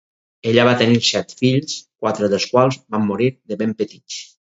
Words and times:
Ella 0.51 0.61
va 0.67 0.71
tenir 0.77 1.01
set 1.09 1.35
fills, 1.41 1.75
quatre 2.05 2.29
dels 2.31 2.47
quals 2.55 2.79
van 2.95 3.05
morir 3.11 3.29
de 3.53 3.59
ben 3.61 3.77
petits. 3.83 4.19